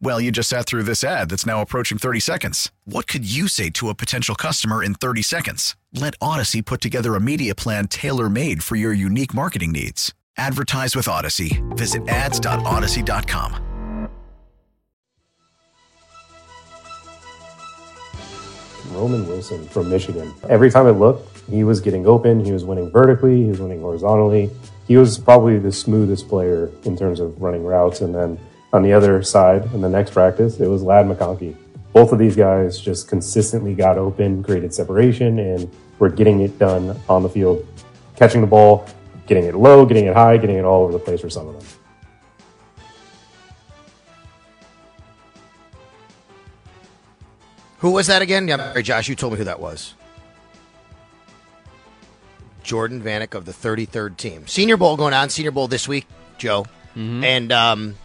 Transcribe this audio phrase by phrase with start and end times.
[0.00, 2.70] Well, you just sat through this ad that's now approaching 30 seconds.
[2.84, 5.76] What could you say to a potential customer in 30 seconds?
[5.92, 10.12] Let Audacy put together a media plan tailor made for your unique marketing needs.
[10.36, 11.62] Advertise with Audacy.
[11.76, 13.64] Visit ads.audacy.com.
[18.90, 20.32] Roman Wilson from Michigan.
[20.48, 23.80] Every time I looked, he was getting open, he was winning vertically, he was winning
[23.80, 24.50] horizontally.
[24.86, 28.00] He was probably the smoothest player in terms of running routes.
[28.02, 28.38] And then
[28.74, 31.56] on the other side, in the next practice, it was Ladd McConkey.
[31.92, 36.98] Both of these guys just consistently got open, created separation, and were getting it done
[37.08, 37.64] on the field,
[38.16, 38.84] catching the ball,
[39.28, 41.54] getting it low, getting it high, getting it all over the place for some of
[41.54, 41.64] them.
[47.78, 48.48] Who was that again?
[48.48, 49.94] Yeah, Josh, you told me who that was.
[52.64, 54.46] Jordan Vanek of the 33rd team.
[54.48, 55.30] Senior Bowl going on.
[55.30, 56.06] Senior Bowl this week,
[56.38, 56.66] Joe.
[56.96, 57.96] And um,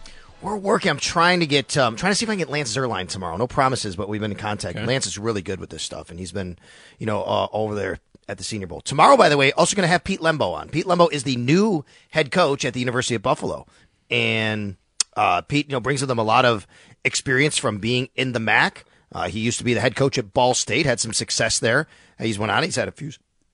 [0.42, 0.90] we're working.
[0.90, 3.36] I'm trying to get, um, trying to see if I can get Lance Zierlein tomorrow.
[3.36, 4.78] No promises, but we've been in contact.
[4.78, 6.58] Lance is really good with this stuff, and he's been,
[6.98, 8.80] you know, uh, over there at the Senior Bowl.
[8.80, 10.68] Tomorrow, by the way, also going to have Pete Lembo on.
[10.68, 13.66] Pete Lembo is the new head coach at the University of Buffalo.
[14.10, 14.76] And
[15.16, 16.66] uh, Pete, you know, brings with him a lot of
[17.04, 18.84] experience from being in the MAC.
[19.12, 21.88] Uh, he used to be the head coach at Ball State, had some success there.
[22.20, 22.62] He's went on.
[22.62, 23.10] He's had a few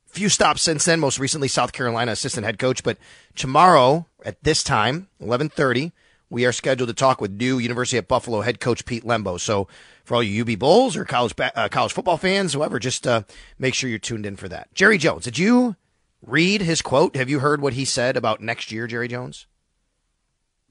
[0.06, 1.00] few stops since then.
[1.00, 2.82] Most recently, South Carolina assistant head coach.
[2.82, 2.99] But
[3.34, 5.93] tomorrow at this time, eleven thirty,
[6.31, 9.38] we are scheduled to talk with new University of Buffalo head coach Pete Lembo.
[9.38, 9.69] So
[10.04, 13.22] for all you UB Bulls or college uh, college football fans, whoever, just uh,
[13.59, 14.72] make sure you're tuned in for that.
[14.75, 15.76] Jerry Jones, did you
[16.22, 17.16] read his quote?
[17.16, 19.47] Have you heard what he said about next year, Jerry Jones?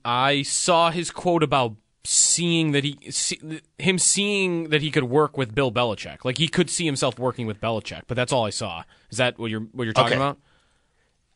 [0.03, 3.39] I saw his quote about seeing that he see,
[3.79, 6.23] him seeing that he could work with Bill Belichick.
[6.23, 8.83] Like he could see himself working with Belichick, but that's all I saw.
[9.09, 10.21] Is that what you're what you're talking Okay.
[10.21, 10.37] about?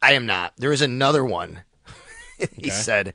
[0.02, 0.54] I am not.
[0.58, 1.64] There is another one.
[2.58, 3.14] he said,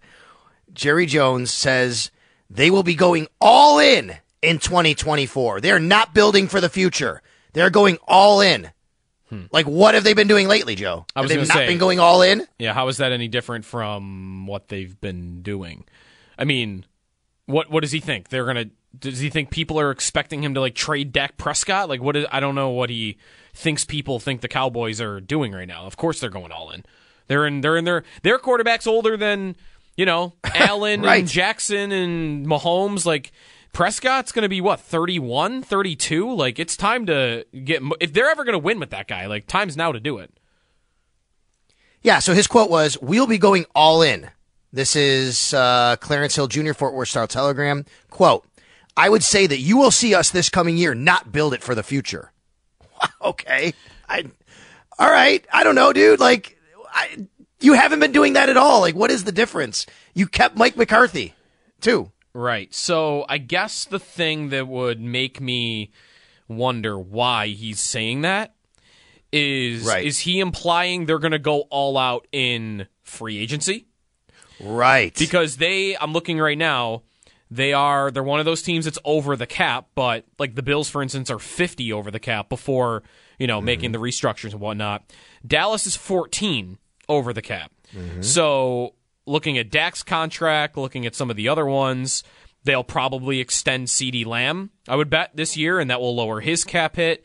[0.73, 2.11] Jerry Jones says
[2.51, 5.61] they will be going all in in 2024.
[5.61, 7.23] They're not building for the future.
[7.53, 8.71] They're going all in.
[9.51, 11.07] Like, what have they been doing lately, Joe?
[11.13, 11.19] Hmm.
[11.19, 12.47] I was have they not say- been going all in?
[12.59, 15.85] Yeah, how is that any different from what they've been doing?
[16.39, 16.85] I mean,
[17.47, 18.29] what what does he think?
[18.29, 21.89] They're gonna does he think people are expecting him to like trade Dak Prescott?
[21.89, 23.19] Like what is I don't know what he
[23.53, 25.85] thinks people think the Cowboys are doing right now.
[25.85, 26.85] Of course they're going all in.
[27.27, 29.57] They're in they're in their their quarterback's older than,
[29.97, 31.21] you know, Allen Right.
[31.21, 33.33] and Jackson and Mahomes like
[33.73, 36.33] Prescott's going to be what 31, 32?
[36.35, 39.47] Like it's time to get if they're ever going to win with that guy, like
[39.47, 40.31] time's now to do it.
[42.03, 44.31] Yeah, so his quote was, We'll be going all in.
[44.73, 47.85] This is uh, Clarence Hill Jr., Fort Worth Star Telegram.
[48.11, 48.45] Quote,
[48.97, 51.75] I would say that you will see us this coming year not build it for
[51.75, 52.33] the future.
[53.23, 53.73] okay.
[54.09, 54.25] I,
[54.99, 55.45] all right.
[55.53, 56.21] I don't know, dude.
[56.21, 56.59] Like,
[56.93, 57.27] I,
[57.61, 58.81] you haven't been doing that at all.
[58.81, 59.87] Like, what is the difference?
[60.15, 61.35] You kept Mike McCarthy,
[61.81, 62.11] too.
[62.35, 62.75] Right.
[62.75, 65.93] So I guess the thing that would make me
[66.49, 68.55] wonder why he's saying that
[69.33, 70.05] is Right.
[70.05, 73.87] is he implying they're going to go all out in free agency?
[74.61, 75.15] Right.
[75.17, 77.03] Because they I'm looking right now,
[77.51, 80.91] they are they're one of those teams that's over the cap, but like the Bills
[80.91, 83.05] for instance are 50 over the cap before,
[83.39, 84.03] you know, making mm-hmm.
[84.03, 85.05] the restructures and whatnot.
[85.47, 86.79] Dallas is 14
[87.09, 87.71] over the cap.
[88.23, 88.95] So
[89.27, 92.25] looking at Dak's contract, looking at some of the other ones,
[92.65, 96.65] they'll probably extend CeeDee Lamb, I would bet, this year, and that will lower his
[96.65, 97.25] cap hit.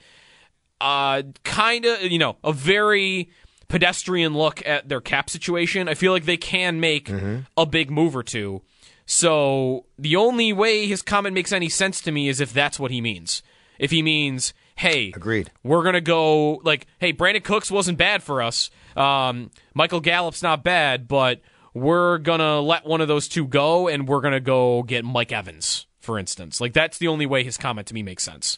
[0.82, 3.30] Uh, kind of, you know, a very
[3.68, 5.88] pedestrian look at their cap situation.
[5.88, 7.10] I feel like they can make
[7.58, 8.62] a big move or two.
[9.06, 12.92] So the only way his comment makes any sense to me is if that's what
[12.92, 13.42] he means.
[13.80, 15.52] If he means, hey, Agreed.
[15.62, 18.72] we're gonna go like, hey, Brandin Cooks wasn't bad for us.
[18.96, 21.42] Um, Michael Gallup's not bad, but
[21.74, 25.86] we're gonna let one of those two go, and we're gonna go get Mike Evans,
[26.00, 26.62] for instance.
[26.62, 28.58] Like that's the only way his comment to me makes sense.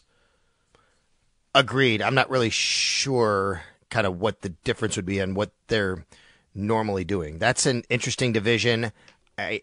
[1.56, 2.00] Agreed.
[2.00, 6.06] I'm not really sure kind of what the difference would be and what they're
[6.54, 7.38] normally doing.
[7.38, 8.92] That's an interesting division.
[9.36, 9.62] I,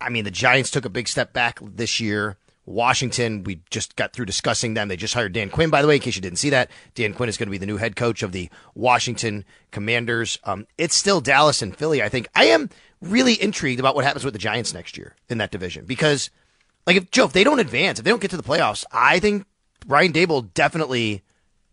[0.00, 2.36] I mean, the Giants took a big step back this year.
[2.70, 4.88] Washington, we just got through discussing them.
[4.88, 6.70] They just hired Dan Quinn, by the way, in case you didn't see that.
[6.94, 10.38] Dan Quinn is going to be the new head coach of the Washington Commanders.
[10.44, 12.28] Um, it's still Dallas and Philly, I think.
[12.34, 12.70] I am
[13.00, 16.30] really intrigued about what happens with the Giants next year in that division because,
[16.86, 19.18] like, if Joe, if they don't advance, if they don't get to the playoffs, I
[19.18, 19.46] think
[19.86, 21.22] Ryan Daboll definitely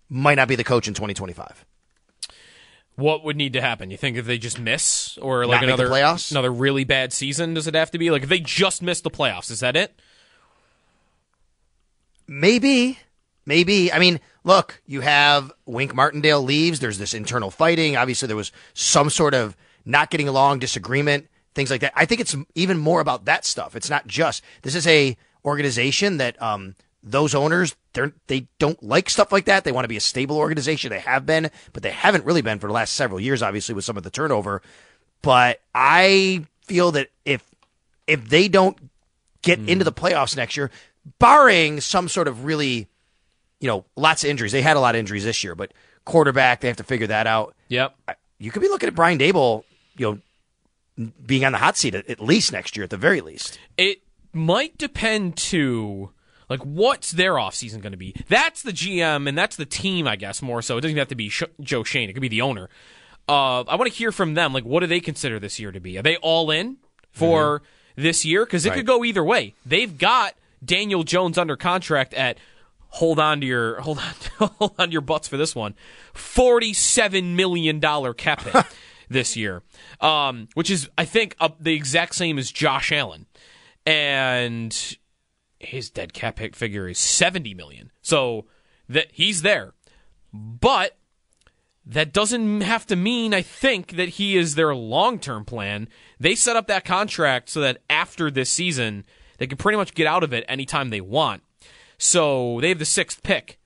[0.10, 1.66] might not be the coach in 2025.
[2.96, 3.92] What would need to happen?
[3.92, 6.32] You think if they just miss, or like Not another playoffs?
[6.32, 7.54] another really bad season?
[7.54, 9.52] Does it have to be like if they just miss the playoffs?
[9.52, 10.02] Is that it?
[12.28, 13.00] Maybe.
[13.46, 13.92] Maybe.
[13.92, 16.80] I mean, look, you have Wink Martindale leaves.
[16.80, 17.96] There's this internal fighting.
[17.96, 21.94] Obviously, there was some sort of not getting along, disagreement, things like that.
[21.96, 23.76] I think it's even more about that stuff.
[23.76, 25.16] It's not just this is a
[25.46, 29.64] organization that um, those owners they're they don't like stuff like that.
[29.64, 30.90] They want to be a stable organization.
[30.90, 33.42] They have been, but they haven't really been for the last several years.
[33.42, 34.62] Obviously, with some of the turnover.
[35.22, 37.44] But I feel that if
[38.06, 38.78] if they don't
[39.42, 40.70] get into the playoffs next year,
[41.20, 42.88] barring some sort of really,
[43.60, 44.52] you know, lots of injuries.
[44.52, 45.74] They had a lot of injuries this year, but
[46.06, 47.56] quarterback, they have to figure that out.
[47.70, 47.96] Yep.
[48.08, 49.64] I- You could be looking at Brian Daboll,
[49.98, 50.22] you
[51.00, 53.60] know, being on the hot seat at, at least next year, at the very least.
[53.78, 54.02] It
[54.34, 56.12] might depend to
[56.50, 58.16] like what's their offseason going to be.
[58.30, 60.78] That's the GM and that's the team, I guess, more so.
[60.78, 62.10] It doesn't even have to be Sh- Joe Schoen.
[62.10, 62.70] It could be the owner.
[63.28, 64.54] Uh, I want to hear from them.
[64.54, 65.98] Like, what do they consider this year to be?
[65.98, 66.78] Are they all in
[67.12, 67.62] for
[67.96, 68.46] this year?
[68.46, 68.76] Because it Right.
[68.78, 69.54] could go either way.
[69.66, 70.34] They've got
[70.64, 72.38] Daniel Jones under contract at
[72.90, 75.76] hold on to your hold on hold on to your butts for this one.
[76.14, 78.66] Forty seven million dollar cap hit
[79.10, 79.64] this year,
[80.02, 83.26] um, which is I think the exact same as Josh Allen,
[83.86, 84.98] and
[85.60, 87.92] his dead cap hit figure is seventy million.
[88.02, 88.46] So
[88.90, 89.74] that he's there,
[90.34, 90.98] but
[91.90, 95.88] that doesn't have to mean I think that he is their long term plan.
[96.20, 99.06] They set up that contract so that after this season,
[99.38, 101.44] they can pretty much get out of it anytime they want.
[101.98, 103.60] So they have the sixth pick.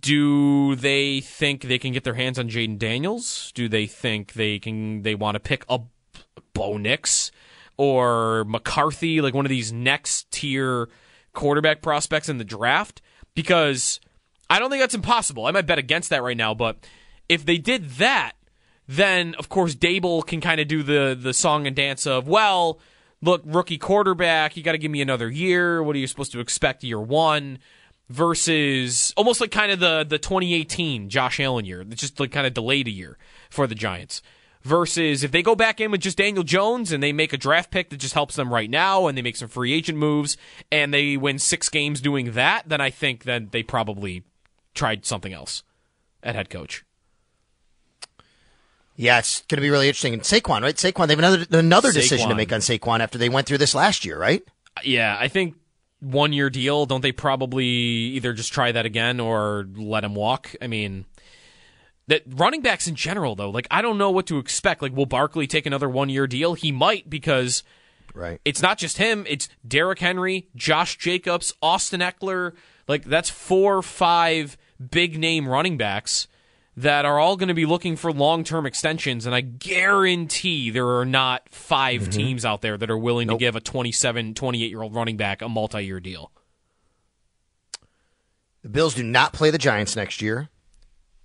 [0.00, 3.52] Do they think they can get their hands on Jayden Daniels?
[3.54, 5.86] Do they think they can they want to pick up
[6.52, 7.30] Bo Nix
[7.76, 10.88] or McCarthy, like one of these next tier
[11.32, 13.00] quarterback prospects in the draft?
[13.34, 14.00] Because
[14.50, 15.46] I don't think that's impossible.
[15.46, 16.86] I might bet against that right now, but
[17.28, 18.32] if they did that,
[18.86, 22.80] then of course Daboll can kind of do the the song and dance of, well,
[23.22, 25.82] look, rookie quarterback, you got to give me another year.
[25.82, 27.58] What are you supposed to expect year one?
[28.10, 32.46] Versus almost like kind of the the 2018 Josh Allen year, it's just like kind
[32.46, 33.18] of delayed a year
[33.50, 34.22] for the Giants.
[34.62, 37.70] Versus if they go back in with just Daniel Jones and they make a draft
[37.70, 40.38] pick that just helps them right now, and they make some free agent moves
[40.72, 44.24] and they win six games doing that, then I think that they probably
[44.74, 45.62] tried something else
[46.22, 46.84] at head coach.
[49.00, 50.12] Yeah, it's going to be really interesting.
[50.12, 50.74] And Saquon, right?
[50.74, 53.72] Saquon, they have another another decision to make on Saquon after they went through this
[53.72, 54.42] last year, right?
[54.82, 55.54] Yeah, I think
[56.00, 56.84] one year deal.
[56.84, 60.52] Don't they probably either just try that again or let him walk?
[60.60, 61.04] I mean,
[62.08, 64.82] that running backs in general, though, like I don't know what to expect.
[64.82, 66.54] Like, will Barkley take another one year deal?
[66.54, 67.62] He might because
[68.14, 68.40] Right.
[68.44, 69.26] it's not just him.
[69.28, 72.54] It's Derrick Henry, Josh Jacobs, Austin Ekeler.
[72.88, 74.56] Like that's four, five
[74.90, 76.26] big name running backs
[76.78, 79.26] that are all going to be looking for long term extensions.
[79.26, 82.10] And I guarantee there are not 5 mm-hmm.
[82.10, 85.42] teams out there that are willing to give a 27, 28 year old running back
[85.42, 86.30] a multi year deal.
[88.62, 90.50] The Bills do not play the Giants next year.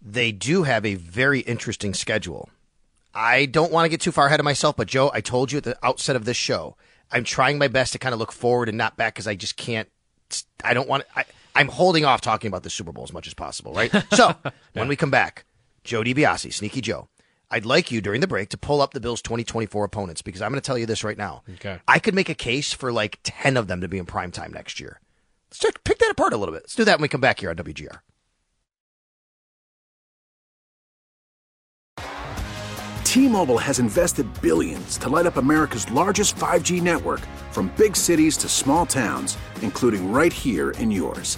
[0.02, 2.50] They do have a very interesting schedule.
[3.14, 5.60] I don't want to get too far ahead of myself, but Joe, I told you
[5.60, 6.76] at the outset of this show,
[7.12, 9.56] I'm trying my best to kind of look forward and not back because I just
[9.56, 9.88] can't.
[10.64, 11.04] I don't want.
[11.16, 13.92] I, I'm holding off talking about the Super Bowl as much as possible, right?
[14.14, 14.36] So
[14.74, 15.46] when we come back,
[15.84, 17.10] Joe DiBiase, Sneaky Joe,
[17.52, 20.50] I'd like you during the break to pull up the Bills' 2024 opponents because I'm
[20.52, 21.44] going to tell you this right now.
[21.56, 21.80] Okay.
[21.88, 24.52] I could make a case for like 10 of them to be in prime time
[24.52, 25.00] next year.
[25.52, 26.64] Let's check, pick that apart a little bit.
[26.64, 28.00] Let's do that when we come back here on WGR.
[33.04, 37.20] T-Mobile has invested billions to light up America's largest 5G network
[37.52, 41.38] from big cities to small towns, including right here in yours.